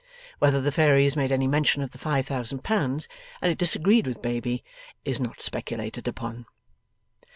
Whether 0.39 0.59
the 0.61 0.71
fairies 0.71 1.15
made 1.15 1.31
any 1.31 1.45
mention 1.45 1.83
of 1.83 1.91
the 1.91 1.99
five 1.99 2.25
thousand 2.25 2.63
pounds, 2.63 3.07
and 3.39 3.51
it 3.51 3.57
disagreed 3.59 4.07
with 4.07 4.19
Baby, 4.19 4.63
is 5.05 5.19
not 5.19 5.41
speculated 5.41 6.07
upon. 6.07 6.47